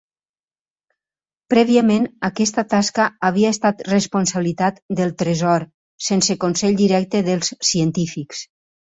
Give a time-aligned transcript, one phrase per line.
[1.53, 5.65] Prèviament aquesta tasca havia estat responsabilitat del Tresor
[6.07, 8.43] sense consell directe dels científics.